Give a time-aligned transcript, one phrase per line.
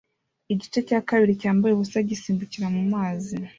[0.53, 3.35] Igice cya kabiri cyambaye ubusa gisimbukira mu mazi